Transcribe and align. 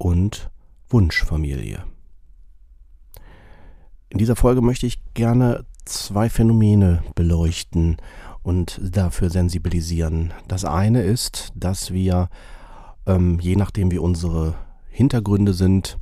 und 0.00 0.50
Wunschfamilie. 0.88 1.84
In 4.08 4.18
dieser 4.18 4.34
Folge 4.34 4.62
möchte 4.62 4.86
ich 4.86 4.98
gerne 5.14 5.64
zwei 5.84 6.28
Phänomene 6.28 7.02
beleuchten 7.14 7.98
und 8.42 8.80
dafür 8.82 9.30
sensibilisieren. 9.30 10.32
Das 10.48 10.64
eine 10.64 11.02
ist, 11.02 11.52
dass 11.54 11.92
wir, 11.92 12.28
ähm, 13.06 13.38
je 13.40 13.56
nachdem 13.56 13.90
wie 13.90 13.98
unsere 13.98 14.54
Hintergründe 14.88 15.52
sind, 15.52 15.98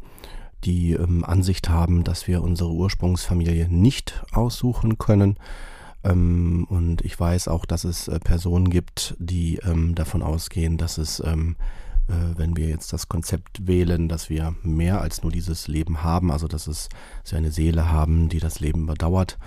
die 0.65 0.93
ähm, 0.93 1.25
Ansicht 1.25 1.69
haben, 1.69 2.05
dass 2.05 2.29
wir 2.29 2.43
unsere 2.43 2.71
Ursprungsfamilie 2.71 3.69
nicht 3.69 4.23
aussuchen 4.33 4.99
können. 4.99 5.37
Ähm, 6.05 6.67
und 6.71 7.05
ich 7.05 7.19
weiß 7.19 7.49
auch, 7.49 7.67
dass 7.67 7.85
es 7.85 8.09
äh, 8.09 8.21
Personen 8.21 8.71
gibt, 8.71 9.17
die 9.19 9.57
ähm, 9.57 9.95
davon 9.95 10.23
ausgehen, 10.23 10.79
dass 10.79 10.99
es, 10.99 11.21
ähm, 11.25 11.57
äh, 11.61 11.88
wenn 12.09 12.57
wir 12.57 12.69
jetzt 12.69 12.93
das 12.93 13.09
Konzept 13.09 13.67
wählen, 13.67 14.09
dass 14.09 14.31
wir 14.31 14.55
mehr 14.63 15.01
als 15.01 15.23
nur 15.23 15.31
dieses 15.31 15.69
Leben 15.69 16.03
haben, 16.03 16.33
also 16.33 16.49
dass 16.49 16.67
es 16.67 16.89
dass 17.23 17.33
wir 17.33 17.39
eine 17.39 17.53
Seele 17.53 17.91
haben, 17.91 18.29
die 18.29 18.41
das 18.41 18.61
Leben 18.61 18.87
bedauert, 18.87 19.39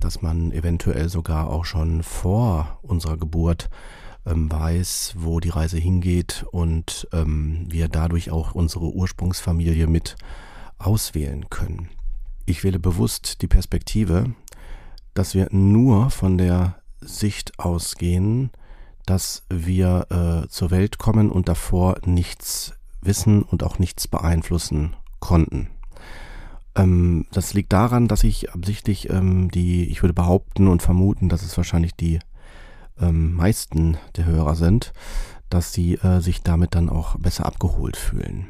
dass 0.00 0.22
man 0.22 0.52
eventuell 0.52 1.08
sogar 1.08 1.50
auch 1.50 1.64
schon 1.64 2.02
vor 2.02 2.78
unserer 2.82 3.16
Geburt 3.16 3.68
ähm, 4.26 4.50
weiß, 4.50 5.14
wo 5.16 5.40
die 5.40 5.50
Reise 5.50 5.78
hingeht 5.78 6.44
und 6.50 7.08
ähm, 7.12 7.66
wir 7.68 7.88
dadurch 7.88 8.30
auch 8.30 8.54
unsere 8.54 8.92
Ursprungsfamilie 8.92 9.86
mit 9.86 10.16
auswählen 10.78 11.48
können. 11.48 11.88
Ich 12.44 12.64
wähle 12.64 12.78
bewusst 12.78 13.42
die 13.42 13.48
Perspektive, 13.48 14.34
dass 15.14 15.34
wir 15.34 15.48
nur 15.50 16.10
von 16.10 16.38
der 16.38 16.76
Sicht 17.00 17.58
ausgehen, 17.58 18.50
dass 19.06 19.44
wir 19.48 20.06
äh, 20.44 20.48
zur 20.48 20.70
Welt 20.70 20.98
kommen 20.98 21.30
und 21.30 21.48
davor 21.48 21.96
nichts 22.04 22.74
wissen 23.00 23.42
und 23.42 23.62
auch 23.62 23.78
nichts 23.78 24.08
beeinflussen 24.08 24.96
konnten. 25.20 25.70
Ähm, 26.74 27.26
das 27.32 27.54
liegt 27.54 27.72
daran, 27.72 28.08
dass 28.08 28.24
ich 28.24 28.52
absichtlich 28.52 29.08
ähm, 29.10 29.50
die, 29.50 29.88
ich 29.88 30.02
würde 30.02 30.14
behaupten 30.14 30.68
und 30.68 30.82
vermuten, 30.82 31.28
dass 31.28 31.42
es 31.42 31.56
wahrscheinlich 31.56 31.94
die 31.94 32.18
ähm, 33.00 33.34
meisten 33.34 33.96
der 34.16 34.26
Hörer 34.26 34.54
sind, 34.54 34.92
dass 35.48 35.72
sie 35.72 35.94
äh, 35.94 36.20
sich 36.20 36.42
damit 36.42 36.74
dann 36.74 36.88
auch 36.88 37.16
besser 37.16 37.46
abgeholt 37.46 37.96
fühlen. 37.96 38.46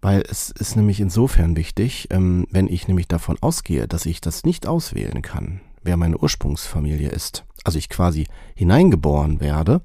Weil 0.00 0.22
es 0.28 0.50
ist 0.50 0.76
nämlich 0.76 1.00
insofern 1.00 1.56
wichtig, 1.56 2.08
ähm, 2.10 2.46
wenn 2.50 2.68
ich 2.68 2.86
nämlich 2.86 3.08
davon 3.08 3.36
ausgehe, 3.40 3.88
dass 3.88 4.06
ich 4.06 4.20
das 4.20 4.44
nicht 4.44 4.66
auswählen 4.66 5.22
kann, 5.22 5.60
wer 5.86 5.96
meine 5.96 6.18
Ursprungsfamilie 6.18 7.08
ist, 7.08 7.44
also 7.64 7.78
ich 7.78 7.88
quasi 7.88 8.26
hineingeboren 8.54 9.40
werde, 9.40 9.80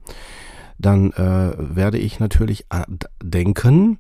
dann 0.78 1.12
äh, 1.14 1.54
werde 1.58 2.00
ich 2.00 2.20
natürlich 2.20 2.66
äh, 2.70 2.84
denken, 3.24 4.00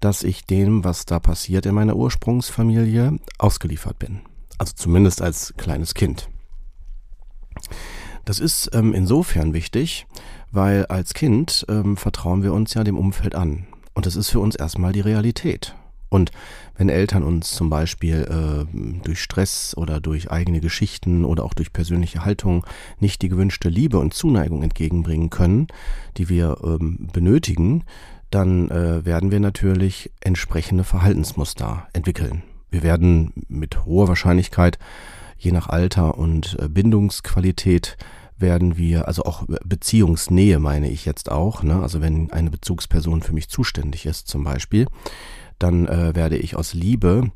dass 0.00 0.22
ich 0.22 0.46
dem, 0.46 0.84
was 0.84 1.04
da 1.04 1.18
passiert 1.20 1.66
in 1.66 1.74
meiner 1.74 1.96
Ursprungsfamilie, 1.96 3.18
ausgeliefert 3.38 3.98
bin. 3.98 4.20
Also 4.58 4.72
zumindest 4.74 5.22
als 5.22 5.54
kleines 5.56 5.94
Kind. 5.94 6.28
Das 8.24 8.38
ist 8.38 8.70
ähm, 8.74 8.94
insofern 8.94 9.52
wichtig, 9.52 10.06
weil 10.50 10.86
als 10.86 11.14
Kind 11.14 11.66
ähm, 11.68 11.96
vertrauen 11.96 12.42
wir 12.42 12.52
uns 12.52 12.74
ja 12.74 12.84
dem 12.84 12.98
Umfeld 12.98 13.34
an. 13.34 13.66
Und 13.94 14.06
das 14.06 14.16
ist 14.16 14.30
für 14.30 14.40
uns 14.40 14.54
erstmal 14.54 14.92
die 14.92 15.00
Realität. 15.00 15.74
Und 16.10 16.32
wenn 16.76 16.88
Eltern 16.88 17.22
uns 17.22 17.52
zum 17.52 17.70
Beispiel 17.70 18.26
äh, 18.28 19.02
durch 19.04 19.22
Stress 19.22 19.74
oder 19.76 20.00
durch 20.00 20.30
eigene 20.30 20.60
Geschichten 20.60 21.24
oder 21.24 21.44
auch 21.44 21.54
durch 21.54 21.72
persönliche 21.72 22.24
Haltung 22.24 22.66
nicht 22.98 23.22
die 23.22 23.28
gewünschte 23.28 23.68
Liebe 23.68 23.98
und 23.98 24.12
Zuneigung 24.12 24.62
entgegenbringen 24.62 25.30
können, 25.30 25.68
die 26.18 26.28
wir 26.28 26.58
ähm, 26.62 27.08
benötigen, 27.12 27.84
dann 28.30 28.70
äh, 28.70 29.04
werden 29.04 29.30
wir 29.30 29.40
natürlich 29.40 30.10
entsprechende 30.20 30.84
Verhaltensmuster 30.84 31.86
entwickeln. 31.92 32.42
Wir 32.70 32.82
werden 32.82 33.32
mit 33.48 33.84
hoher 33.84 34.08
Wahrscheinlichkeit, 34.08 34.78
je 35.38 35.52
nach 35.52 35.68
Alter 35.68 36.18
und 36.18 36.56
äh, 36.60 36.68
Bindungsqualität, 36.68 37.96
werden 38.40 38.76
wir, 38.78 39.06
also 39.06 39.24
auch 39.24 39.44
Beziehungsnähe 39.64 40.58
meine 40.58 40.90
ich 40.90 41.04
jetzt 41.04 41.30
auch, 41.30 41.62
ne? 41.62 41.82
also 41.82 42.00
wenn 42.00 42.32
eine 42.32 42.50
Bezugsperson 42.50 43.22
für 43.22 43.34
mich 43.34 43.48
zuständig 43.48 44.06
ist 44.06 44.28
zum 44.28 44.44
Beispiel, 44.44 44.86
dann 45.62 45.86
äh, 45.86 46.14
werde 46.14 46.36
ich 46.36 46.56
aus 46.56 46.74
Liebe 46.74 47.30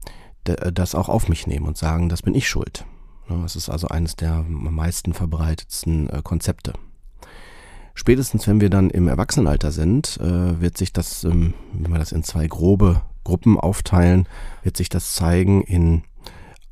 das 0.44 0.94
auch 0.94 1.08
auf 1.08 1.28
mich 1.28 1.46
nehmen 1.46 1.66
und 1.66 1.78
sagen, 1.78 2.10
das 2.10 2.20
bin 2.20 2.34
ich 2.34 2.48
schuld. 2.48 2.84
Ne? 3.28 3.38
Das 3.42 3.56
ist 3.56 3.68
also 3.68 3.88
eines 3.88 4.16
der 4.16 4.32
am 4.34 4.74
meisten 4.74 5.14
verbreitetsten 5.14 6.10
äh, 6.10 6.20
Konzepte. 6.22 6.74
Spätestens 7.94 8.46
wenn 8.48 8.60
wir 8.60 8.70
dann 8.70 8.90
im 8.90 9.08
Erwachsenenalter 9.08 9.70
sind, 9.70 10.18
äh, 10.20 10.60
wird 10.60 10.76
sich 10.76 10.92
das, 10.92 11.24
ähm, 11.24 11.54
wenn 11.72 11.92
wir 11.92 11.98
das 11.98 12.12
in 12.12 12.24
zwei 12.24 12.46
grobe 12.46 13.02
Gruppen 13.22 13.58
aufteilen, 13.58 14.28
wird 14.62 14.76
sich 14.76 14.88
das 14.88 15.14
zeigen 15.14 15.62
in 15.62 16.02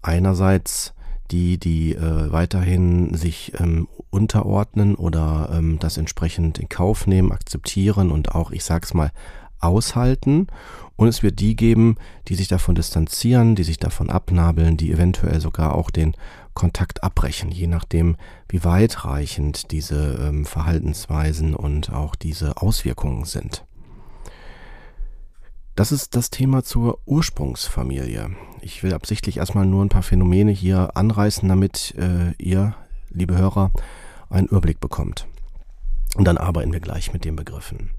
einerseits 0.02 0.94
die, 1.30 1.58
die 1.58 1.94
äh, 1.94 2.32
weiterhin 2.32 3.14
sich 3.14 3.52
ähm, 3.58 3.88
unterordnen 4.10 4.96
oder 4.96 5.48
ähm, 5.52 5.78
das 5.78 5.96
entsprechend 5.96 6.58
in 6.58 6.68
Kauf 6.68 7.06
nehmen, 7.06 7.32
akzeptieren 7.32 8.10
und 8.10 8.34
auch, 8.34 8.50
ich 8.50 8.64
sag's 8.64 8.92
mal, 8.92 9.12
aushalten. 9.62 10.48
Und 10.96 11.08
es 11.08 11.22
wird 11.22 11.40
die 11.40 11.56
geben, 11.56 11.96
die 12.28 12.34
sich 12.34 12.48
davon 12.48 12.74
distanzieren, 12.74 13.54
die 13.54 13.64
sich 13.64 13.78
davon 13.78 14.10
abnabeln, 14.10 14.76
die 14.76 14.92
eventuell 14.92 15.40
sogar 15.40 15.74
auch 15.74 15.90
den 15.90 16.14
Kontakt 16.54 17.02
abbrechen, 17.02 17.50
je 17.50 17.66
nachdem, 17.66 18.16
wie 18.48 18.62
weitreichend 18.62 19.72
diese 19.72 20.18
ähm, 20.20 20.44
Verhaltensweisen 20.44 21.54
und 21.54 21.92
auch 21.92 22.14
diese 22.14 22.58
Auswirkungen 22.58 23.24
sind. 23.24 23.64
Das 25.74 25.90
ist 25.90 26.14
das 26.14 26.28
Thema 26.28 26.62
zur 26.62 26.98
Ursprungsfamilie. 27.06 28.30
Ich 28.60 28.82
will 28.82 28.92
absichtlich 28.92 29.38
erstmal 29.38 29.64
nur 29.64 29.82
ein 29.82 29.88
paar 29.88 30.02
Phänomene 30.02 30.52
hier 30.52 30.96
anreißen, 30.96 31.48
damit 31.48 31.94
äh, 31.96 32.32
ihr, 32.36 32.74
liebe 33.08 33.38
Hörer, 33.38 33.72
einen 34.28 34.48
Überblick 34.48 34.80
bekommt. 34.80 35.26
Und 36.14 36.26
dann 36.26 36.36
arbeiten 36.36 36.72
wir 36.72 36.80
gleich 36.80 37.14
mit 37.14 37.24
den 37.24 37.36
Begriffen. 37.36 37.90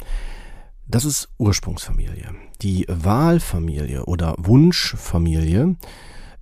Das 0.88 1.06
ist 1.06 1.30
Ursprungsfamilie. 1.38 2.35
Die 2.62 2.85
Wahlfamilie 2.89 4.06
oder 4.06 4.35
Wunschfamilie 4.38 5.75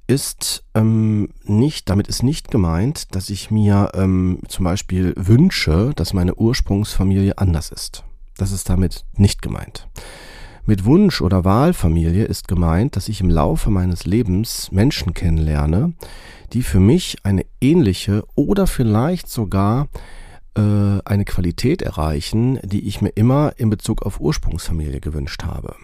ist 0.07 0.63
ähm, 0.73 1.29
nicht, 1.43 1.89
damit 1.89 2.07
ist 2.07 2.23
nicht 2.23 2.51
gemeint, 2.51 3.15
dass 3.15 3.29
ich 3.29 3.51
mir 3.51 3.91
ähm, 3.93 4.39
zum 4.47 4.65
Beispiel 4.65 5.13
wünsche, 5.15 5.91
dass 5.95 6.13
meine 6.13 6.35
Ursprungsfamilie 6.35 7.37
anders 7.37 7.69
ist. 7.69 8.03
Das 8.35 8.51
ist 8.51 8.67
damit 8.69 9.05
nicht 9.15 9.41
gemeint. 9.41 9.87
Mit 10.65 10.85
Wunsch 10.85 11.21
oder 11.21 11.45
Wahlfamilie 11.45 12.25
ist 12.25 12.47
gemeint, 12.47 12.95
dass 12.95 13.09
ich 13.09 13.21
im 13.21 13.29
Laufe 13.29 13.69
meines 13.69 14.05
Lebens 14.05 14.71
Menschen 14.71 15.13
kennenlerne, 15.13 15.93
die 16.53 16.61
für 16.61 16.79
mich 16.79 17.17
eine 17.23 17.45
ähnliche 17.61 18.23
oder 18.35 18.67
vielleicht 18.67 19.29
sogar 19.29 19.87
eine 20.53 21.23
Qualität 21.23 21.81
erreichen, 21.81 22.59
die 22.63 22.87
ich 22.87 23.01
mir 23.01 23.09
immer 23.09 23.53
in 23.55 23.69
Bezug 23.69 24.01
auf 24.01 24.19
Ursprungsfamilie 24.19 24.99
gewünscht 24.99 25.43
habe. 25.43 25.75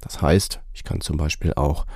Das 0.00 0.22
heißt, 0.22 0.60
ich 0.72 0.84
kann 0.84 1.00
zum 1.00 1.16
Beispiel 1.16 1.54
auch 1.54 1.86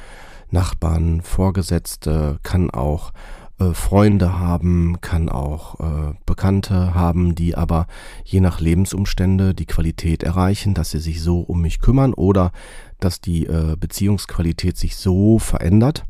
Nachbarn, 0.51 1.21
Vorgesetzte, 1.21 2.39
kann 2.43 2.71
auch 2.71 3.13
äh, 3.59 3.75
Freunde 3.75 4.39
haben, 4.39 5.01
kann 5.01 5.29
auch 5.29 5.81
äh, 5.81 6.15
Bekannte 6.27 6.95
haben, 6.95 7.35
die 7.35 7.57
aber 7.57 7.87
je 8.25 8.41
nach 8.41 8.61
Lebensumstände 8.61 9.55
die 9.55 9.67
Qualität 9.67 10.23
erreichen, 10.23 10.75
dass 10.75 10.91
sie 10.91 11.01
sich 11.01 11.23
so 11.23 11.41
um 11.41 11.63
mich 11.63 11.81
kümmern 11.81 12.15
oder 12.15 12.53
dass 13.01 13.21
die 13.21 13.47
äh, 13.47 13.77
Beziehungsqualität 13.79 14.77
sich 14.77 14.97
so 14.97 15.39
verändert, 15.39 16.05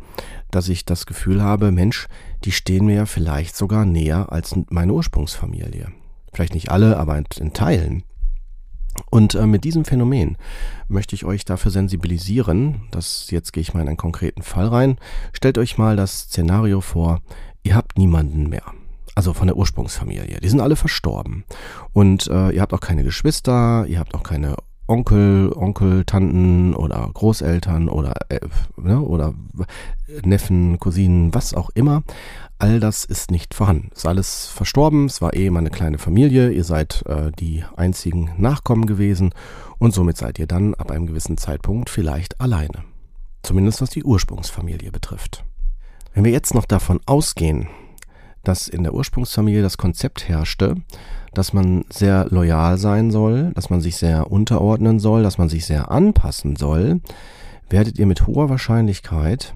dass 0.50 0.68
ich 0.68 0.84
das 0.84 1.06
Gefühl 1.06 1.42
habe, 1.42 1.72
Mensch, 1.72 2.06
die 2.44 2.52
stehen 2.52 2.86
mir 2.86 2.96
ja 2.96 3.06
vielleicht 3.06 3.56
sogar 3.56 3.84
näher 3.84 4.30
als 4.30 4.54
meine 4.70 4.92
Ursprungsfamilie. 4.92 5.88
Vielleicht 6.38 6.54
nicht 6.54 6.70
alle, 6.70 6.98
aber 6.98 7.18
in 7.18 7.52
Teilen. 7.52 8.04
Und 9.10 9.34
äh, 9.34 9.44
mit 9.44 9.64
diesem 9.64 9.84
Phänomen 9.84 10.36
möchte 10.86 11.16
ich 11.16 11.24
euch 11.24 11.44
dafür 11.44 11.72
sensibilisieren. 11.72 12.82
Das, 12.92 13.32
jetzt 13.32 13.52
gehe 13.52 13.60
ich 13.60 13.74
mal 13.74 13.80
in 13.80 13.88
einen 13.88 13.96
konkreten 13.96 14.42
Fall 14.42 14.68
rein. 14.68 14.98
Stellt 15.32 15.58
euch 15.58 15.78
mal 15.78 15.96
das 15.96 16.20
Szenario 16.20 16.80
vor, 16.80 17.22
ihr 17.64 17.74
habt 17.74 17.98
niemanden 17.98 18.48
mehr. 18.48 18.62
Also 19.16 19.32
von 19.32 19.48
der 19.48 19.56
Ursprungsfamilie. 19.56 20.38
Die 20.40 20.48
sind 20.48 20.60
alle 20.60 20.76
verstorben. 20.76 21.42
Und 21.92 22.28
äh, 22.28 22.50
ihr 22.50 22.62
habt 22.62 22.72
auch 22.72 22.78
keine 22.78 23.02
Geschwister, 23.02 23.84
ihr 23.88 23.98
habt 23.98 24.14
auch 24.14 24.22
keine 24.22 24.54
Onkel, 24.88 25.52
Onkel, 25.54 26.04
Tanten 26.04 26.74
oder 26.74 27.08
Großeltern 27.12 27.88
oder, 27.88 28.14
äh, 28.30 28.40
ne, 28.76 29.00
oder 29.00 29.34
Neffen, 30.24 30.78
Cousinen, 30.78 31.34
was 31.34 31.54
auch 31.54 31.70
immer. 31.74 32.02
All 32.58 32.80
das 32.80 33.04
ist 33.04 33.30
nicht 33.30 33.54
vorhanden. 33.54 33.90
Ist 33.94 34.06
alles 34.06 34.46
verstorben. 34.46 35.06
Es 35.06 35.22
war 35.22 35.34
eh 35.34 35.50
mal 35.50 35.60
eine 35.60 35.70
kleine 35.70 35.98
Familie. 35.98 36.50
Ihr 36.50 36.64
seid 36.64 37.04
äh, 37.06 37.30
die 37.38 37.62
einzigen 37.76 38.32
Nachkommen 38.36 38.86
gewesen 38.86 39.32
und 39.78 39.94
somit 39.94 40.16
seid 40.16 40.38
ihr 40.38 40.46
dann 40.46 40.74
ab 40.74 40.90
einem 40.90 41.06
gewissen 41.06 41.36
Zeitpunkt 41.36 41.90
vielleicht 41.90 42.40
alleine. 42.40 42.82
Zumindest 43.42 43.80
was 43.80 43.90
die 43.90 44.02
Ursprungsfamilie 44.02 44.90
betrifft. 44.90 45.44
Wenn 46.14 46.24
wir 46.24 46.32
jetzt 46.32 46.54
noch 46.54 46.64
davon 46.64 46.98
ausgehen, 47.06 47.68
dass 48.48 48.66
in 48.66 48.82
der 48.82 48.94
Ursprungsfamilie 48.94 49.60
das 49.60 49.76
Konzept 49.76 50.26
herrschte, 50.26 50.76
dass 51.34 51.52
man 51.52 51.84
sehr 51.90 52.26
loyal 52.30 52.78
sein 52.78 53.10
soll, 53.10 53.52
dass 53.54 53.68
man 53.68 53.82
sich 53.82 53.96
sehr 53.96 54.32
unterordnen 54.32 54.98
soll, 54.98 55.22
dass 55.22 55.36
man 55.36 55.50
sich 55.50 55.66
sehr 55.66 55.90
anpassen 55.90 56.56
soll, 56.56 57.00
werdet 57.68 57.98
ihr 57.98 58.06
mit 58.06 58.26
hoher 58.26 58.48
Wahrscheinlichkeit 58.48 59.54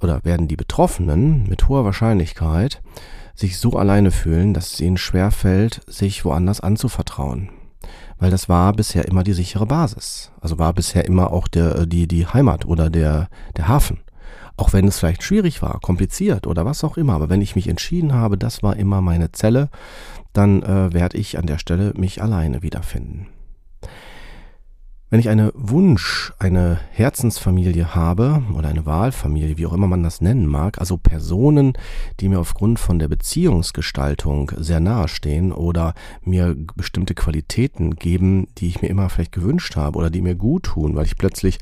oder 0.00 0.24
werden 0.24 0.46
die 0.46 0.56
Betroffenen 0.56 1.48
mit 1.48 1.68
hoher 1.68 1.84
Wahrscheinlichkeit 1.84 2.80
sich 3.34 3.58
so 3.58 3.72
alleine 3.72 4.12
fühlen, 4.12 4.54
dass 4.54 4.72
es 4.72 4.80
ihnen 4.80 4.96
schwerfällt, 4.96 5.80
sich 5.86 6.24
woanders 6.24 6.60
anzuvertrauen. 6.60 7.50
Weil 8.18 8.30
das 8.30 8.48
war 8.48 8.72
bisher 8.72 9.06
immer 9.06 9.22
die 9.24 9.32
sichere 9.32 9.66
Basis. 9.66 10.32
Also 10.40 10.58
war 10.58 10.72
bisher 10.72 11.04
immer 11.04 11.32
auch 11.32 11.46
der, 11.46 11.86
die, 11.86 12.08
die 12.08 12.26
Heimat 12.26 12.66
oder 12.66 12.90
der, 12.90 13.28
der 13.56 13.68
Hafen. 13.68 13.98
Auch 14.58 14.72
wenn 14.72 14.88
es 14.88 14.98
vielleicht 14.98 15.22
schwierig 15.22 15.62
war, 15.62 15.78
kompliziert 15.80 16.48
oder 16.48 16.66
was 16.66 16.82
auch 16.82 16.96
immer. 16.96 17.14
Aber 17.14 17.30
wenn 17.30 17.40
ich 17.40 17.54
mich 17.54 17.68
entschieden 17.68 18.12
habe, 18.12 18.36
das 18.36 18.62
war 18.62 18.76
immer 18.76 19.00
meine 19.00 19.30
Zelle, 19.30 19.70
dann 20.32 20.62
äh, 20.62 20.92
werde 20.92 21.16
ich 21.16 21.38
an 21.38 21.46
der 21.46 21.58
Stelle 21.58 21.94
mich 21.96 22.20
alleine 22.20 22.62
wiederfinden. 22.62 23.28
Wenn 25.10 25.20
ich 25.20 25.30
eine 25.30 25.52
Wunsch, 25.54 26.34
eine 26.38 26.80
Herzensfamilie 26.90 27.94
habe 27.94 28.42
oder 28.54 28.68
eine 28.68 28.84
Wahlfamilie, 28.84 29.56
wie 29.56 29.64
auch 29.64 29.72
immer 29.72 29.86
man 29.86 30.02
das 30.02 30.20
nennen 30.20 30.46
mag, 30.46 30.78
also 30.78 30.98
Personen, 30.98 31.72
die 32.20 32.28
mir 32.28 32.38
aufgrund 32.38 32.78
von 32.78 32.98
der 32.98 33.08
Beziehungsgestaltung 33.08 34.52
sehr 34.58 34.80
nahe 34.80 35.08
stehen 35.08 35.50
oder 35.50 35.94
mir 36.24 36.54
bestimmte 36.76 37.14
Qualitäten 37.14 37.94
geben, 37.94 38.48
die 38.58 38.68
ich 38.68 38.82
mir 38.82 38.88
immer 38.88 39.08
vielleicht 39.08 39.32
gewünscht 39.32 39.76
habe 39.76 39.98
oder 39.98 40.10
die 40.10 40.20
mir 40.20 40.34
gut 40.34 40.64
tun, 40.64 40.94
weil 40.94 41.06
ich 41.06 41.16
plötzlich 41.16 41.58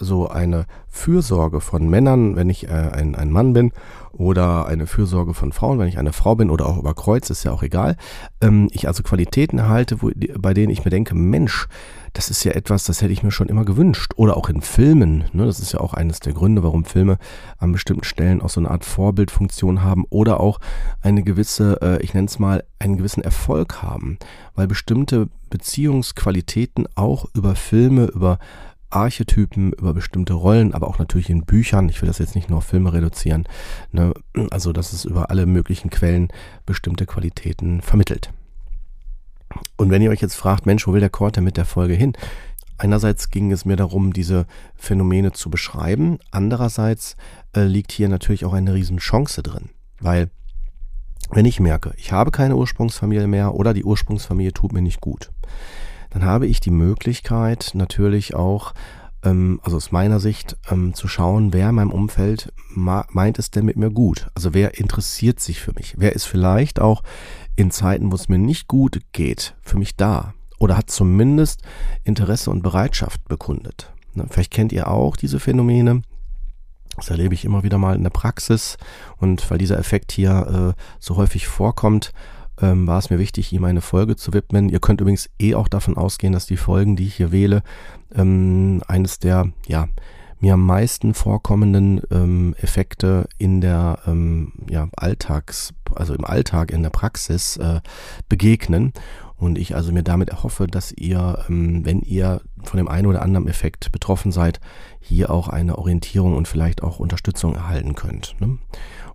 so 0.00 0.28
eine 0.28 0.66
Fürsorge 0.88 1.60
von 1.60 1.88
Männern, 1.88 2.36
wenn 2.36 2.48
ich 2.48 2.68
äh, 2.68 2.70
ein, 2.70 3.14
ein 3.14 3.30
Mann 3.30 3.52
bin, 3.52 3.72
oder 4.18 4.66
eine 4.66 4.86
Fürsorge 4.86 5.34
von 5.34 5.52
Frauen, 5.52 5.78
wenn 5.78 5.88
ich 5.88 5.98
eine 5.98 6.12
Frau 6.12 6.34
bin 6.34 6.50
oder 6.50 6.66
auch 6.66 6.78
über 6.78 6.94
Kreuz, 6.94 7.28
ist 7.30 7.44
ja 7.44 7.52
auch 7.52 7.62
egal. 7.62 7.96
Ähm, 8.40 8.68
ich 8.72 8.88
also 8.88 9.02
Qualitäten 9.02 9.58
erhalte, 9.58 10.00
wo, 10.00 10.10
bei 10.38 10.54
denen 10.54 10.70
ich 10.70 10.84
mir 10.84 10.90
denke, 10.90 11.14
Mensch, 11.14 11.68
das 12.14 12.30
ist 12.30 12.42
ja 12.44 12.52
etwas, 12.52 12.84
das 12.84 13.02
hätte 13.02 13.12
ich 13.12 13.22
mir 13.22 13.30
schon 13.30 13.48
immer 13.48 13.66
gewünscht. 13.66 14.12
Oder 14.16 14.38
auch 14.38 14.48
in 14.48 14.62
Filmen. 14.62 15.24
Ne? 15.32 15.44
Das 15.44 15.60
ist 15.60 15.72
ja 15.72 15.80
auch 15.80 15.92
eines 15.92 16.20
der 16.20 16.32
Gründe, 16.32 16.62
warum 16.62 16.86
Filme 16.86 17.18
an 17.58 17.72
bestimmten 17.72 18.04
Stellen 18.04 18.40
auch 18.40 18.48
so 18.48 18.60
eine 18.60 18.70
Art 18.70 18.86
Vorbildfunktion 18.86 19.82
haben 19.82 20.04
oder 20.08 20.40
auch 20.40 20.60
eine 21.02 21.22
gewisse, 21.22 21.78
äh, 21.82 22.02
ich 22.02 22.14
nenne 22.14 22.26
es 22.26 22.38
mal, 22.38 22.64
einen 22.78 22.96
gewissen 22.96 23.22
Erfolg 23.22 23.82
haben. 23.82 24.18
Weil 24.54 24.66
bestimmte 24.66 25.28
Beziehungsqualitäten 25.50 26.88
auch 26.94 27.26
über 27.34 27.54
Filme, 27.54 28.06
über 28.06 28.38
Archetypen, 28.90 29.72
über 29.72 29.94
bestimmte 29.94 30.34
Rollen, 30.34 30.74
aber 30.74 30.88
auch 30.88 30.98
natürlich 30.98 31.30
in 31.30 31.44
Büchern. 31.44 31.88
Ich 31.88 32.00
will 32.02 32.06
das 32.06 32.18
jetzt 32.18 32.34
nicht 32.34 32.48
nur 32.48 32.58
auf 32.58 32.66
Filme 32.66 32.92
reduzieren. 32.92 33.44
Ne? 33.92 34.14
Also, 34.50 34.72
dass 34.72 34.92
es 34.92 35.04
über 35.04 35.30
alle 35.30 35.46
möglichen 35.46 35.90
Quellen 35.90 36.28
bestimmte 36.64 37.06
Qualitäten 37.06 37.80
vermittelt. 37.80 38.32
Und 39.76 39.90
wenn 39.90 40.02
ihr 40.02 40.10
euch 40.10 40.20
jetzt 40.20 40.36
fragt, 40.36 40.66
Mensch, 40.66 40.86
wo 40.86 40.92
will 40.92 41.00
der 41.00 41.10
Korte 41.10 41.40
mit 41.40 41.56
der 41.56 41.64
Folge 41.64 41.94
hin? 41.94 42.12
Einerseits 42.78 43.30
ging 43.30 43.52
es 43.52 43.64
mir 43.64 43.76
darum, 43.76 44.12
diese 44.12 44.46
Phänomene 44.74 45.32
zu 45.32 45.50
beschreiben. 45.50 46.18
Andererseits 46.30 47.16
äh, 47.54 47.64
liegt 47.64 47.92
hier 47.92 48.08
natürlich 48.08 48.44
auch 48.44 48.52
eine 48.52 48.74
Riesenchance 48.74 49.42
drin. 49.42 49.70
Weil, 49.98 50.30
wenn 51.30 51.46
ich 51.46 51.58
merke, 51.58 51.94
ich 51.96 52.12
habe 52.12 52.30
keine 52.30 52.56
Ursprungsfamilie 52.56 53.26
mehr 53.26 53.54
oder 53.54 53.72
die 53.72 53.84
Ursprungsfamilie 53.84 54.52
tut 54.52 54.72
mir 54.72 54.82
nicht 54.82 55.00
gut, 55.00 55.32
dann 56.10 56.24
habe 56.24 56.46
ich 56.46 56.60
die 56.60 56.70
Möglichkeit 56.70 57.72
natürlich 57.74 58.34
auch, 58.34 58.74
ähm, 59.22 59.60
also 59.62 59.76
aus 59.76 59.92
meiner 59.92 60.20
Sicht, 60.20 60.56
ähm, 60.70 60.94
zu 60.94 61.08
schauen, 61.08 61.52
wer 61.52 61.70
in 61.70 61.74
meinem 61.74 61.92
Umfeld 61.92 62.52
meint 62.74 63.38
es 63.38 63.50
denn 63.50 63.64
mit 63.64 63.76
mir 63.76 63.90
gut. 63.90 64.28
Also 64.34 64.52
wer 64.52 64.78
interessiert 64.78 65.40
sich 65.40 65.60
für 65.60 65.72
mich? 65.72 65.94
Wer 65.98 66.14
ist 66.14 66.24
vielleicht 66.24 66.80
auch 66.80 67.02
in 67.56 67.70
Zeiten, 67.70 68.12
wo 68.12 68.16
es 68.16 68.28
mir 68.28 68.38
nicht 68.38 68.68
gut 68.68 69.00
geht, 69.12 69.54
für 69.62 69.78
mich 69.78 69.96
da 69.96 70.34
oder 70.58 70.76
hat 70.76 70.90
zumindest 70.90 71.62
Interesse 72.04 72.50
und 72.50 72.62
Bereitschaft 72.62 73.26
bekundet. 73.28 73.92
Ne, 74.14 74.26
vielleicht 74.30 74.52
kennt 74.52 74.72
ihr 74.72 74.88
auch 74.88 75.16
diese 75.16 75.40
Phänomene. 75.40 76.02
Das 76.96 77.10
erlebe 77.10 77.34
ich 77.34 77.44
immer 77.44 77.62
wieder 77.62 77.76
mal 77.76 77.94
in 77.94 78.02
der 78.02 78.10
Praxis 78.10 78.78
und 79.18 79.50
weil 79.50 79.58
dieser 79.58 79.78
Effekt 79.78 80.12
hier 80.12 80.74
äh, 80.76 80.82
so 80.98 81.16
häufig 81.16 81.46
vorkommt, 81.46 82.12
ähm, 82.60 82.86
war 82.86 82.98
es 82.98 83.10
mir 83.10 83.18
wichtig, 83.18 83.52
ihm 83.52 83.64
eine 83.64 83.80
Folge 83.80 84.16
zu 84.16 84.32
widmen. 84.32 84.68
Ihr 84.68 84.80
könnt 84.80 85.00
übrigens 85.00 85.28
eh 85.38 85.54
auch 85.54 85.68
davon 85.68 85.96
ausgehen, 85.96 86.32
dass 86.32 86.46
die 86.46 86.56
Folgen, 86.56 86.96
die 86.96 87.06
ich 87.06 87.16
hier 87.16 87.32
wähle, 87.32 87.62
ähm, 88.14 88.82
eines 88.86 89.18
der 89.18 89.48
ja 89.66 89.88
mir 90.40 90.54
am 90.54 90.66
meisten 90.66 91.14
vorkommenden 91.14 92.02
ähm, 92.10 92.54
Effekte 92.60 93.28
in 93.38 93.60
der 93.60 94.00
ähm, 94.06 94.52
ja, 94.68 94.88
Alltags, 94.96 95.72
also 95.94 96.14
im 96.14 96.24
Alltag, 96.24 96.70
in 96.70 96.82
der 96.82 96.90
Praxis 96.90 97.56
äh, 97.56 97.80
begegnen. 98.28 98.92
Und 99.38 99.58
ich 99.58 99.74
also 99.74 99.92
mir 99.92 100.02
damit 100.02 100.30
erhoffe, 100.30 100.66
dass 100.66 100.92
ihr, 100.92 101.44
ähm, 101.48 101.84
wenn 101.84 102.00
ihr 102.00 102.40
von 102.64 102.78
dem 102.78 102.88
einen 102.88 103.06
oder 103.06 103.22
anderen 103.22 103.48
Effekt 103.48 103.92
betroffen 103.92 104.32
seid, 104.32 104.60
hier 105.00 105.30
auch 105.30 105.48
eine 105.48 105.78
Orientierung 105.78 106.36
und 106.36 106.48
vielleicht 106.48 106.82
auch 106.82 106.98
Unterstützung 106.98 107.54
erhalten 107.54 107.94
könnt. 107.94 108.36
Ne? 108.40 108.58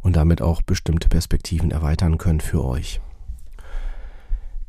Und 0.02 0.16
damit 0.16 0.42
auch 0.42 0.62
bestimmte 0.62 1.10
Perspektiven 1.10 1.72
erweitern 1.72 2.18
könnt 2.18 2.44
für 2.44 2.64
euch. 2.64 3.00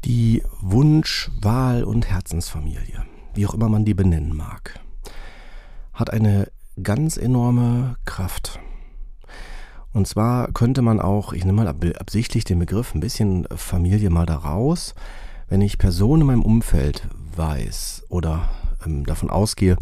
Die 0.04 0.42
Wunsch, 0.60 1.30
Wahl 1.40 1.84
und 1.84 2.08
Herzensfamilie, 2.10 3.04
wie 3.34 3.46
auch 3.46 3.54
immer 3.54 3.68
man 3.68 3.84
die 3.84 3.94
benennen 3.94 4.36
mag 4.36 4.80
hat 5.92 6.10
eine 6.10 6.48
ganz 6.82 7.16
enorme 7.16 7.96
Kraft. 8.04 8.58
Und 9.92 10.06
zwar 10.08 10.50
könnte 10.52 10.80
man 10.80 11.00
auch, 11.00 11.32
ich 11.32 11.44
nehme 11.44 11.64
mal 11.64 11.68
absichtlich 11.68 12.44
den 12.44 12.58
Begriff 12.58 12.94
ein 12.94 13.00
bisschen 13.00 13.46
Familie 13.54 14.08
mal 14.08 14.24
da 14.24 14.36
raus, 14.36 14.94
wenn 15.48 15.60
ich 15.60 15.76
Personen 15.76 16.22
in 16.22 16.26
meinem 16.28 16.42
Umfeld 16.42 17.06
weiß 17.36 18.06
oder 18.08 18.48
ähm, 18.86 19.04
davon 19.04 19.30
ausgehe, 19.30 19.76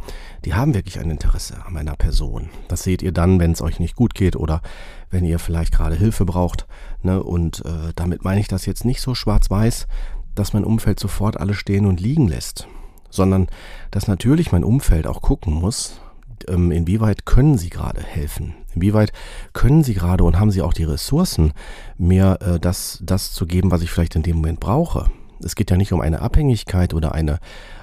die 0.45 0.55
haben 0.55 0.75
wirklich 0.75 0.99
ein 0.99 1.11
Interesse 1.11 1.65
an 1.65 1.73
meiner 1.73 1.97
Person. 1.97 2.51
Das 2.69 2.83
seht 2.83 3.03
ihr 3.03 3.13
dann, 3.13 3.39
wenn 3.39 3.53
es 3.53 3.63
euch 3.63 3.81
nicht 3.81 3.97
gut 3.97 4.15
geht 4.15 4.37
oder 4.37 4.63
wenn 5.11 5.25
ihr 5.25 5.39
vielleicht 5.39 5.73
gerade 5.73 5.97
Hilfe 5.97 6.25
braucht. 6.25 6.67
Ne? 7.03 7.23
Und 7.23 7.65
äh, 7.65 7.93
damit 7.95 8.25
meine 8.25 8.41
ich 8.41 8.49
das 8.49 8.67
jetzt 8.67 8.85
nicht 8.85 9.01
so 9.01 9.15
schwarz-weiß, 9.15 9.87
dass 10.35 10.53
mein 10.53 10.65
Umfeld 10.65 11.01
sofort 11.01 11.39
alles 11.39 11.57
stehen 11.57 11.87
und 11.87 12.01
liegen 12.01 12.29
lässt, 12.29 12.69
sondern 13.11 13.49
dass 13.91 14.09
natürlich 14.09 14.53
mein 14.53 14.65
Umfeld 14.65 15.07
auch 15.07 15.23
gucken 15.23 15.53
muss, 15.53 16.01
ähm, 16.49 16.71
inwieweit 16.71 17.27
können 17.27 17.59
Sie 17.59 17.71
gerade 17.71 18.03
helfen? 18.03 18.55
Inwieweit 18.75 19.13
können 19.53 19.83
Sie 19.83 19.95
gerade 19.95 20.25
und 20.25 20.39
haben 20.39 20.51
Sie 20.51 20.63
auch 20.63 20.73
die 20.73 20.85
Ressourcen, 20.85 21.53
mir 21.99 22.39
äh, 22.41 22.61
das, 22.61 23.01
das 23.03 23.33
zu 23.33 23.47
geben, 23.47 23.71
was 23.71 23.83
ich 23.83 23.91
vielleicht 23.91 24.17
in 24.17 24.23
dem 24.23 24.37
Moment 24.37 24.61
brauche? 24.61 25.11
Es 25.43 25.55
geht 25.55 25.71
ja 25.71 25.77
nicht 25.77 25.93
um 25.93 26.01
eine 26.01 26.21
Abhängigkeit 26.21 26.95
oder 26.95 27.13
eine, 27.13 27.39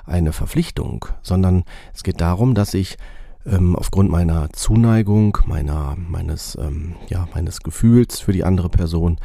eine 0.06 0.34
Verpflichtung, 0.34 1.06
sondern 1.22 1.64
es 1.94 2.04
geht 2.04 2.22
darum, 2.22 2.54
dass 2.54 2.74
ich 2.74 2.98
ähm, 3.46 3.76
aufgrund 3.76 4.10
meiner 4.10 4.50
Zuneigung, 4.52 5.38
meiner, 5.46 5.96
meines, 5.98 6.58
ähm, 6.60 6.96
ja, 7.10 7.28
meines 7.34 7.62
Gefühls 7.62 8.20
für 8.20 8.34
die 8.34 8.44
andere 8.44 8.70
Person 8.70 9.20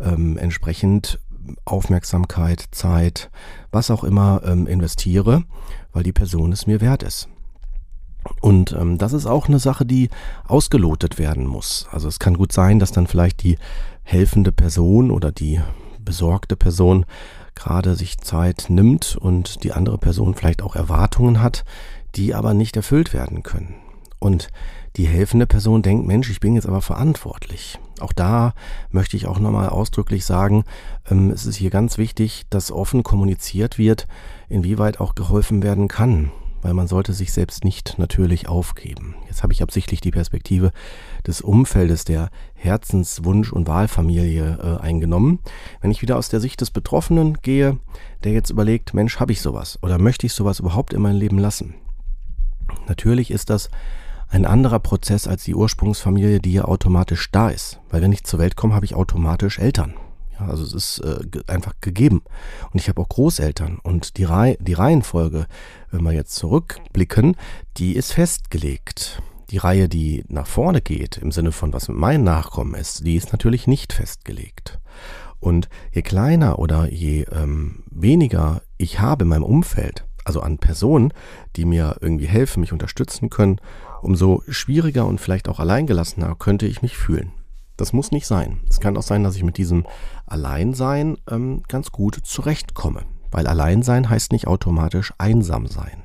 ähm, 0.00 0.36
entsprechend 0.36 1.18
Aufmerksamkeit, 1.64 2.64
Zeit, 2.72 3.30
was 3.70 3.90
auch 3.90 4.04
immer 4.04 4.42
ähm, 4.44 4.66
investiere, 4.66 5.44
weil 5.92 6.02
die 6.02 6.12
Person 6.12 6.52
es 6.52 6.66
mir 6.66 6.80
wert 6.80 7.02
ist. 7.02 7.28
Und 8.40 8.72
ähm, 8.72 8.98
das 8.98 9.12
ist 9.12 9.26
auch 9.26 9.48
eine 9.48 9.58
Sache, 9.58 9.86
die 9.86 10.10
ausgelotet 10.46 11.18
werden 11.18 11.46
muss. 11.46 11.86
Also 11.90 12.08
es 12.08 12.18
kann 12.18 12.36
gut 12.36 12.52
sein, 12.52 12.78
dass 12.78 12.92
dann 12.92 13.06
vielleicht 13.06 13.42
die 13.42 13.58
helfende 14.02 14.52
Person 14.52 15.10
oder 15.10 15.32
die 15.32 15.60
besorgte 16.00 16.56
Person 16.56 17.06
gerade 17.58 17.94
sich 17.94 18.18
Zeit 18.18 18.66
nimmt 18.68 19.16
und 19.16 19.64
die 19.64 19.72
andere 19.72 19.98
Person 19.98 20.34
vielleicht 20.34 20.62
auch 20.62 20.76
Erwartungen 20.76 21.42
hat, 21.42 21.64
die 22.14 22.34
aber 22.34 22.54
nicht 22.54 22.76
erfüllt 22.76 23.12
werden 23.12 23.42
können. 23.42 23.74
Und 24.18 24.48
die 24.96 25.06
helfende 25.06 25.46
Person 25.46 25.82
denkt, 25.82 26.06
Mensch, 26.06 26.30
ich 26.30 26.40
bin 26.40 26.54
jetzt 26.54 26.66
aber 26.66 26.80
verantwortlich. 26.80 27.78
Auch 28.00 28.12
da 28.12 28.54
möchte 28.90 29.16
ich 29.16 29.26
auch 29.26 29.38
nochmal 29.38 29.68
ausdrücklich 29.68 30.24
sagen, 30.24 30.64
ähm, 31.10 31.30
es 31.30 31.46
ist 31.46 31.56
hier 31.56 31.70
ganz 31.70 31.98
wichtig, 31.98 32.46
dass 32.50 32.72
offen 32.72 33.02
kommuniziert 33.02 33.78
wird, 33.78 34.08
inwieweit 34.48 35.00
auch 35.00 35.14
geholfen 35.14 35.62
werden 35.62 35.88
kann 35.88 36.32
weil 36.62 36.74
man 36.74 36.88
sollte 36.88 37.12
sich 37.12 37.32
selbst 37.32 37.64
nicht 37.64 37.98
natürlich 37.98 38.48
aufgeben. 38.48 39.14
Jetzt 39.26 39.42
habe 39.42 39.52
ich 39.52 39.62
absichtlich 39.62 40.00
die 40.00 40.10
Perspektive 40.10 40.72
des 41.26 41.40
Umfeldes 41.40 42.04
der 42.04 42.30
Herzenswunsch- 42.54 43.52
und 43.52 43.68
Wahlfamilie 43.68 44.58
äh, 44.60 44.82
eingenommen. 44.82 45.40
Wenn 45.80 45.90
ich 45.90 46.02
wieder 46.02 46.16
aus 46.16 46.28
der 46.28 46.40
Sicht 46.40 46.60
des 46.60 46.70
Betroffenen 46.70 47.38
gehe, 47.42 47.78
der 48.24 48.32
jetzt 48.32 48.50
überlegt, 48.50 48.94
Mensch, 48.94 49.20
habe 49.20 49.32
ich 49.32 49.40
sowas 49.40 49.78
oder 49.82 49.98
möchte 49.98 50.26
ich 50.26 50.32
sowas 50.32 50.60
überhaupt 50.60 50.92
in 50.92 51.02
mein 51.02 51.16
Leben 51.16 51.38
lassen? 51.38 51.74
Natürlich 52.86 53.30
ist 53.30 53.50
das 53.50 53.70
ein 54.28 54.44
anderer 54.44 54.78
Prozess 54.78 55.26
als 55.26 55.44
die 55.44 55.54
Ursprungsfamilie, 55.54 56.40
die 56.40 56.52
ja 56.52 56.64
automatisch 56.64 57.30
da 57.30 57.48
ist. 57.48 57.80
Weil 57.90 58.02
wenn 58.02 58.12
ich 58.12 58.24
zur 58.24 58.38
Welt 58.38 58.56
komme, 58.56 58.74
habe 58.74 58.84
ich 58.84 58.94
automatisch 58.94 59.58
Eltern. 59.58 59.94
Ja, 60.38 60.48
also 60.48 60.64
es 60.64 60.72
ist 60.72 60.98
äh, 61.00 61.20
einfach 61.46 61.74
gegeben. 61.80 62.22
Und 62.72 62.80
ich 62.80 62.88
habe 62.88 63.00
auch 63.00 63.08
Großeltern. 63.08 63.78
Und 63.82 64.16
die, 64.16 64.24
Rei 64.24 64.56
die 64.60 64.74
Reihenfolge, 64.74 65.46
wenn 65.90 66.02
wir 66.02 66.12
jetzt 66.12 66.34
zurückblicken, 66.34 67.36
die 67.76 67.96
ist 67.96 68.12
festgelegt. 68.12 69.22
Die 69.50 69.58
Reihe, 69.58 69.88
die 69.88 70.24
nach 70.28 70.46
vorne 70.46 70.82
geht, 70.82 71.16
im 71.16 71.32
Sinne 71.32 71.52
von 71.52 71.72
was 71.72 71.88
mit 71.88 71.96
meinen 71.96 72.24
Nachkommen 72.24 72.74
ist, 72.74 73.06
die 73.06 73.16
ist 73.16 73.32
natürlich 73.32 73.66
nicht 73.66 73.94
festgelegt. 73.94 74.78
Und 75.40 75.68
je 75.92 76.02
kleiner 76.02 76.58
oder 76.58 76.90
je 76.92 77.22
ähm, 77.32 77.84
weniger 77.90 78.62
ich 78.76 79.00
habe 79.00 79.24
in 79.24 79.28
meinem 79.28 79.44
Umfeld, 79.44 80.04
also 80.24 80.40
an 80.40 80.58
Personen, 80.58 81.12
die 81.56 81.64
mir 81.64 81.96
irgendwie 82.00 82.26
helfen, 82.26 82.60
mich 82.60 82.72
unterstützen 82.72 83.30
können, 83.30 83.60
umso 84.02 84.42
schwieriger 84.48 85.06
und 85.06 85.20
vielleicht 85.20 85.48
auch 85.48 85.58
alleingelassener 85.58 86.34
könnte 86.38 86.66
ich 86.66 86.82
mich 86.82 86.96
fühlen. 86.96 87.32
Das 87.78 87.92
muss 87.92 88.10
nicht 88.10 88.26
sein. 88.26 88.58
Es 88.68 88.80
kann 88.80 88.96
auch 88.96 89.02
sein, 89.02 89.22
dass 89.22 89.36
ich 89.36 89.44
mit 89.44 89.56
diesem 89.56 89.86
Alleinsein 90.26 91.16
ähm, 91.30 91.62
ganz 91.68 91.92
gut 91.92 92.18
zurechtkomme. 92.22 93.04
Weil 93.30 93.46
Alleinsein 93.46 94.10
heißt 94.10 94.32
nicht 94.32 94.48
automatisch 94.48 95.14
einsam 95.16 95.66
sein. 95.66 96.02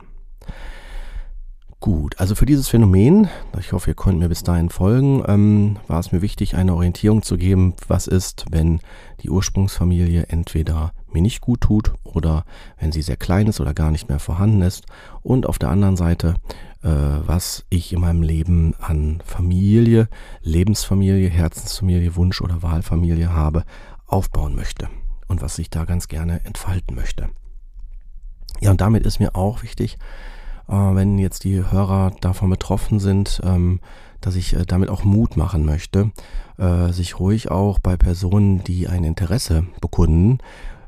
Gut, 1.80 2.18
also 2.20 2.36
für 2.36 2.46
dieses 2.46 2.70
Phänomen, 2.70 3.28
ich 3.60 3.74
hoffe, 3.74 3.90
ihr 3.90 3.96
könnt 3.96 4.20
mir 4.20 4.30
bis 4.30 4.44
dahin 4.44 4.70
folgen, 4.70 5.24
ähm, 5.28 5.78
war 5.88 6.00
es 6.00 6.12
mir 6.14 6.22
wichtig, 6.22 6.56
eine 6.56 6.76
Orientierung 6.76 7.24
zu 7.24 7.38
geben, 7.38 7.74
was 7.88 8.08
ist, 8.08 8.46
wenn 8.52 8.80
die 9.22 9.30
Ursprungsfamilie 9.30 10.28
entweder 10.30 10.94
mir 11.14 11.22
nicht 11.22 11.42
gut 11.42 11.62
tut 11.62 11.94
oder 12.04 12.46
wenn 12.80 12.92
sie 12.92 13.02
sehr 13.02 13.18
klein 13.18 13.48
ist 13.48 13.60
oder 13.60 13.74
gar 13.74 13.92
nicht 13.92 14.10
mehr 14.10 14.20
vorhanden 14.20 14.62
ist. 14.62 14.86
Und 15.22 15.46
auf 15.46 15.60
der 15.60 15.70
anderen 15.70 15.96
Seite, 15.96 16.36
äh, 16.82 16.90
was 16.90 17.66
ich 17.70 17.94
in 17.94 18.02
meinem 18.02 18.24
Leben 18.24 18.76
an 18.80 19.22
Familie, 19.26 20.08
Lebensfamilie, 20.42 21.30
Herzensfamilie, 21.30 22.16
Wunsch- 22.16 22.42
oder 22.42 22.62
Wahlfamilie 22.62 23.34
habe, 23.34 23.64
aufbauen 24.06 24.56
möchte 24.56 24.90
und 25.28 25.42
was 25.42 25.58
ich 25.58 25.70
da 25.70 25.86
ganz 25.86 26.08
gerne 26.08 26.44
entfalten 26.46 26.96
möchte. 26.96 27.30
Ja, 28.62 28.72
und 28.72 28.82
damit 28.82 29.06
ist 29.06 29.20
mir 29.20 29.36
auch 29.36 29.64
wichtig, 29.64 29.98
äh, 30.68 30.74
wenn 30.74 31.18
jetzt 31.18 31.44
die 31.44 31.70
Hörer 31.72 32.12
davon 32.22 32.50
betroffen 32.50 33.00
sind, 33.00 33.42
ähm, 33.44 33.80
dass 34.22 34.36
ich 34.36 34.56
äh, 34.56 34.66
damit 34.66 34.90
auch 34.90 35.04
Mut 35.04 35.38
machen 35.38 35.66
möchte, 35.66 36.12
äh, 36.58 36.92
sich 36.92 37.20
ruhig 37.20 37.52
auch 37.52 37.80
bei 37.80 37.98
Personen, 37.98 38.64
die 38.64 38.88
ein 38.88 39.04
Interesse 39.04 39.66
bekunden, 39.82 40.40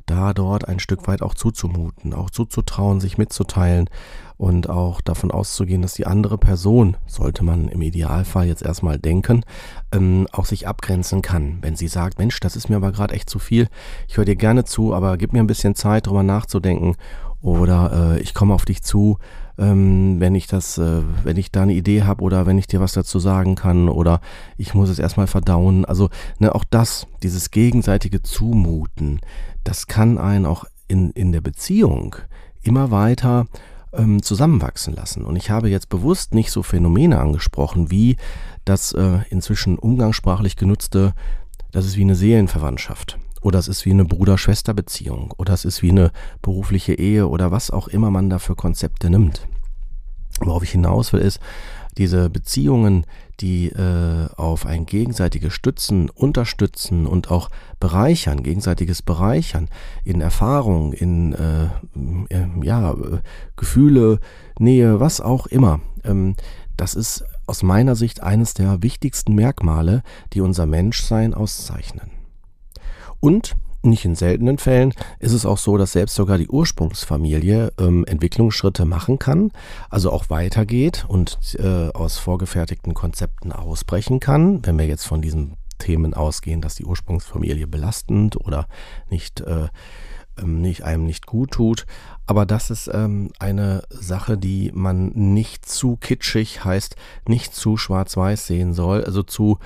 da 0.05 0.33
dort 0.33 0.67
ein 0.67 0.79
Stück 0.79 1.07
weit 1.07 1.21
auch 1.21 1.33
zuzumuten, 1.33 2.13
auch 2.13 2.29
zuzutrauen, 2.29 2.99
sich 2.99 3.17
mitzuteilen 3.17 3.89
und 4.37 4.69
auch 4.69 5.01
davon 5.01 5.31
auszugehen, 5.31 5.81
dass 5.81 5.93
die 5.93 6.05
andere 6.05 6.37
Person, 6.37 6.97
sollte 7.07 7.43
man 7.43 7.69
im 7.69 7.81
Idealfall 7.81 8.47
jetzt 8.47 8.63
erstmal 8.63 8.99
denken, 8.99 9.43
ähm, 9.91 10.27
auch 10.31 10.45
sich 10.45 10.67
abgrenzen 10.67 11.21
kann. 11.21 11.59
Wenn 11.61 11.75
sie 11.75 11.87
sagt, 11.87 12.19
Mensch, 12.19 12.39
das 12.39 12.55
ist 12.55 12.69
mir 12.69 12.75
aber 12.75 12.91
gerade 12.91 13.13
echt 13.13 13.29
zu 13.29 13.39
viel, 13.39 13.67
ich 14.07 14.17
höre 14.17 14.25
dir 14.25 14.35
gerne 14.35 14.65
zu, 14.65 14.93
aber 14.93 15.17
gib 15.17 15.33
mir 15.33 15.39
ein 15.39 15.47
bisschen 15.47 15.75
Zeit, 15.75 16.07
drüber 16.07 16.23
nachzudenken 16.23 16.95
oder 17.41 18.15
äh, 18.15 18.19
ich 18.19 18.33
komme 18.33 18.53
auf 18.53 18.65
dich 18.65 18.83
zu, 18.83 19.17
ähm, 19.57 20.19
wenn 20.19 20.35
ich 20.35 20.47
das, 20.47 20.77
äh, 20.77 21.01
wenn 21.23 21.37
ich 21.37 21.51
da 21.51 21.63
eine 21.63 21.73
Idee 21.73 22.03
habe 22.03 22.23
oder 22.23 22.45
wenn 22.45 22.57
ich 22.57 22.67
dir 22.67 22.79
was 22.79 22.93
dazu 22.93 23.19
sagen 23.19 23.55
kann 23.55 23.89
oder 23.89 24.21
ich 24.57 24.73
muss 24.73 24.89
es 24.89 24.99
erstmal 24.99 25.27
verdauen. 25.27 25.85
Also 25.85 26.09
ne, 26.39 26.53
auch 26.53 26.63
das, 26.69 27.07
dieses 27.23 27.51
gegenseitige 27.51 28.21
Zumuten, 28.21 29.19
das 29.63 29.87
kann 29.87 30.17
einen 30.17 30.45
auch 30.45 30.65
in, 30.87 31.11
in 31.11 31.31
der 31.31 31.41
Beziehung 31.41 32.15
immer 32.61 32.91
weiter 32.91 33.47
ähm, 33.93 34.21
zusammenwachsen 34.21 34.93
lassen. 34.93 35.25
Und 35.25 35.35
ich 35.35 35.49
habe 35.49 35.69
jetzt 35.69 35.89
bewusst 35.89 36.33
nicht 36.33 36.51
so 36.51 36.63
Phänomene 36.63 37.19
angesprochen 37.19 37.91
wie 37.91 38.17
das 38.65 38.93
äh, 38.93 39.19
inzwischen 39.29 39.77
umgangssprachlich 39.77 40.55
genutzte, 40.55 41.13
das 41.71 41.85
ist 41.85 41.97
wie 41.97 42.01
eine 42.01 42.15
Seelenverwandtschaft 42.15 43.19
oder 43.45 43.59
es 43.59 43.67
ist 43.67 43.85
wie 43.85 43.91
eine 43.91 44.05
Bruder-Schwester-Beziehung 44.05 45.31
oder 45.37 45.53
es 45.53 45.65
ist 45.65 45.83
wie 45.83 45.91
eine 45.91 46.11
berufliche 46.41 46.95
Ehe 46.95 47.27
oder 47.27 47.51
was 47.51 47.69
auch 47.69 47.87
immer 47.87 48.09
man 48.09 48.27
da 48.27 48.39
für 48.39 48.55
Konzepte 48.55 49.11
nimmt. 49.11 49.47
Worauf 50.39 50.63
ich 50.63 50.71
hinaus 50.71 51.13
will, 51.13 51.21
ist, 51.21 51.39
diese 51.95 52.31
Beziehungen, 52.31 53.05
die 53.39 53.67
äh, 53.67 54.27
auf 54.35 54.65
ein 54.65 54.87
gegenseitiges 54.87 55.53
Stützen, 55.53 56.09
Unterstützen 56.09 57.05
und 57.05 57.29
auch 57.29 57.51
Bereichern, 57.79 58.41
gegenseitiges 58.41 59.03
Bereichern 59.03 59.69
in 60.03 60.21
Erfahrung, 60.21 60.91
in 60.91 61.33
äh, 61.33 61.65
äh, 62.29 62.47
ja, 62.63 62.95
Gefühle, 63.55 64.19
Nähe, 64.57 64.99
was 64.99 65.21
auch 65.21 65.45
immer, 65.45 65.81
ähm, 66.03 66.35
das 66.77 66.95
ist 66.95 67.23
aus 67.45 67.61
meiner 67.61 67.95
Sicht 67.95 68.23
eines 68.23 68.55
der 68.55 68.81
wichtigsten 68.81 69.35
Merkmale, 69.35 70.01
die 70.33 70.41
unser 70.41 70.65
Menschsein 70.65 71.35
auszeichnen. 71.35 72.24
Und 73.25 73.55
nicht 73.81 74.05
in 74.05 74.13
seltenen 74.13 74.59
Fällen 74.59 74.93
ist 75.17 75.31
es 75.31 75.47
auch 75.47 75.57
so, 75.57 75.77
dass 75.77 75.93
selbst 75.93 76.13
sogar 76.13 76.37
die 76.37 76.47
Ursprungsfamilie 76.47 77.73
ähm, 77.79 78.05
Entwicklungsschritte 78.05 78.85
machen 78.85 79.17
kann, 79.17 79.51
also 79.89 80.11
auch 80.11 80.29
weitergeht 80.29 81.05
und 81.07 81.39
äh, 81.57 81.89
aus 81.89 82.19
vorgefertigten 82.19 82.93
Konzepten 82.93 83.51
ausbrechen 83.51 84.19
kann, 84.19 84.63
wenn 84.63 84.77
wir 84.77 84.85
jetzt 84.85 85.07
von 85.07 85.23
diesen 85.23 85.55
Themen 85.79 86.13
ausgehen, 86.13 86.61
dass 86.61 86.75
die 86.75 86.85
Ursprungsfamilie 86.85 87.65
belastend 87.65 88.37
oder 88.39 88.67
nicht, 89.09 89.41
äh, 89.41 89.69
ähm, 90.39 90.61
nicht 90.61 90.83
einem 90.83 91.07
nicht 91.07 91.25
gut 91.25 91.49
tut. 91.49 91.87
Aber 92.27 92.45
das 92.45 92.69
ist 92.69 92.91
ähm, 92.93 93.31
eine 93.39 93.81
Sache, 93.89 94.37
die 94.37 94.71
man 94.71 95.07
nicht 95.15 95.67
zu 95.67 95.97
kitschig 95.97 96.63
heißt, 96.63 96.95
nicht 97.27 97.55
zu 97.55 97.75
schwarz-weiß 97.75 98.45
sehen 98.45 98.73
soll, 98.73 99.03
also 99.03 99.23
zu 99.23 99.57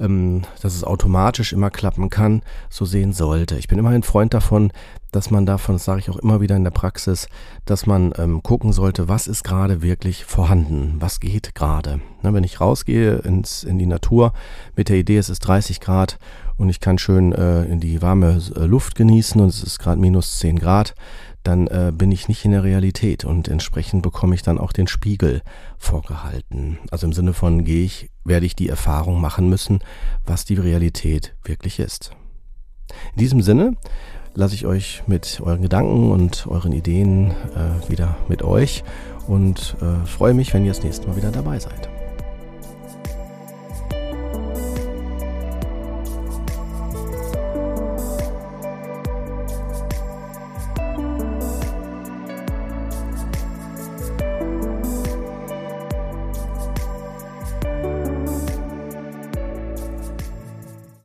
ähm, 0.00 0.42
dass 0.62 0.74
es 0.74 0.84
automatisch 0.84 1.52
immer 1.52 1.70
klappen 1.70 2.10
kann, 2.10 2.42
so 2.68 2.84
sehen 2.84 3.12
sollte. 3.12 3.56
Ich 3.56 3.68
bin 3.68 3.78
immer 3.78 3.90
ein 3.90 4.02
Freund 4.02 4.34
davon, 4.34 4.72
dass 5.12 5.30
man 5.30 5.46
davon, 5.46 5.76
das 5.76 5.84
sage 5.84 6.00
ich 6.00 6.10
auch 6.10 6.16
immer 6.16 6.40
wieder 6.40 6.56
in 6.56 6.64
der 6.64 6.70
Praxis, 6.70 7.28
dass 7.64 7.86
man 7.86 8.12
ähm, 8.16 8.42
gucken 8.42 8.72
sollte, 8.72 9.08
was 9.08 9.26
ist 9.26 9.44
gerade 9.44 9.82
wirklich 9.82 10.24
vorhanden, 10.24 10.96
was 10.98 11.20
geht 11.20 11.54
gerade. 11.54 12.00
Ne, 12.22 12.32
wenn 12.32 12.44
ich 12.44 12.60
rausgehe 12.60 13.16
ins, 13.16 13.64
in 13.64 13.78
die 13.78 13.86
Natur 13.86 14.32
mit 14.76 14.88
der 14.88 14.96
Idee, 14.96 15.18
es 15.18 15.28
ist 15.28 15.40
30 15.40 15.80
Grad 15.80 16.18
und 16.56 16.68
ich 16.68 16.80
kann 16.80 16.98
schön 16.98 17.32
äh, 17.32 17.64
in 17.64 17.80
die 17.80 18.02
warme 18.02 18.40
äh, 18.54 18.64
Luft 18.66 18.94
genießen 18.94 19.40
und 19.40 19.48
es 19.48 19.62
ist 19.62 19.78
gerade 19.78 20.00
minus 20.00 20.38
10 20.38 20.58
Grad, 20.58 20.94
dann 21.42 21.66
äh, 21.68 21.92
bin 21.94 22.12
ich 22.12 22.28
nicht 22.28 22.44
in 22.44 22.52
der 22.52 22.64
Realität 22.64 23.24
und 23.24 23.48
entsprechend 23.48 24.02
bekomme 24.02 24.34
ich 24.34 24.42
dann 24.42 24.58
auch 24.58 24.72
den 24.72 24.86
Spiegel 24.86 25.42
vorgehalten. 25.78 26.78
Also 26.90 27.06
im 27.06 27.12
Sinne 27.12 27.32
von 27.32 27.64
gehe 27.64 27.84
ich, 27.84 28.10
werde 28.24 28.46
ich 28.46 28.56
die 28.56 28.68
Erfahrung 28.68 29.20
machen 29.20 29.48
müssen, 29.48 29.80
was 30.26 30.44
die 30.44 30.54
Realität 30.54 31.34
wirklich 31.44 31.78
ist. 31.78 32.12
In 33.14 33.20
diesem 33.20 33.42
Sinne 33.42 33.76
lasse 34.34 34.54
ich 34.54 34.66
euch 34.66 35.02
mit 35.06 35.40
euren 35.42 35.62
Gedanken 35.62 36.10
und 36.10 36.46
euren 36.46 36.72
Ideen 36.72 37.30
äh, 37.54 37.90
wieder 37.90 38.16
mit 38.28 38.42
euch 38.42 38.84
und 39.26 39.76
äh, 39.80 40.06
freue 40.06 40.34
mich, 40.34 40.52
wenn 40.54 40.64
ihr 40.64 40.72
das 40.72 40.82
nächste 40.82 41.08
Mal 41.08 41.16
wieder 41.16 41.30
dabei 41.30 41.58
seid. 41.58 41.99